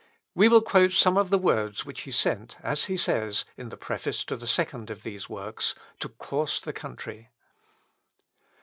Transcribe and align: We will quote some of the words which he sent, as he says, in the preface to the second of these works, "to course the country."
We 0.33 0.47
will 0.49 0.63
quote 0.63 0.93
some 0.93 1.15
of 1.15 1.29
the 1.29 1.37
words 1.37 1.85
which 1.85 2.01
he 2.01 2.11
sent, 2.11 2.57
as 2.63 2.85
he 2.85 2.97
says, 2.97 3.45
in 3.55 3.69
the 3.69 3.77
preface 3.77 4.23
to 4.23 4.35
the 4.35 4.47
second 4.47 4.89
of 4.89 5.03
these 5.03 5.29
works, 5.29 5.75
"to 5.99 6.09
course 6.09 6.59
the 6.59 6.73
country." 6.73 7.29